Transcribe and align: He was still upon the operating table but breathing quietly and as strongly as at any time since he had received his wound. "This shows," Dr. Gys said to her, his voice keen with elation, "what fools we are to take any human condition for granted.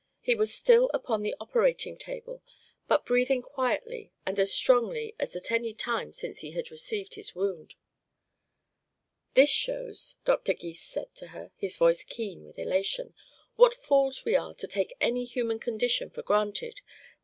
He 0.19 0.33
was 0.33 0.51
still 0.51 0.89
upon 0.95 1.21
the 1.21 1.35
operating 1.39 1.95
table 1.95 2.41
but 2.87 3.05
breathing 3.05 3.43
quietly 3.43 4.11
and 4.25 4.39
as 4.39 4.51
strongly 4.51 5.13
as 5.19 5.35
at 5.35 5.51
any 5.51 5.75
time 5.75 6.11
since 6.11 6.39
he 6.39 6.53
had 6.53 6.71
received 6.71 7.13
his 7.13 7.35
wound. 7.35 7.75
"This 9.35 9.51
shows," 9.51 10.15
Dr. 10.25 10.53
Gys 10.55 10.81
said 10.81 11.13
to 11.17 11.27
her, 11.27 11.51
his 11.55 11.77
voice 11.77 12.03
keen 12.03 12.43
with 12.45 12.57
elation, 12.57 13.13
"what 13.57 13.75
fools 13.75 14.25
we 14.25 14.35
are 14.35 14.55
to 14.55 14.67
take 14.67 14.97
any 14.99 15.23
human 15.23 15.59
condition 15.59 16.09
for 16.09 16.23
granted. 16.23 16.81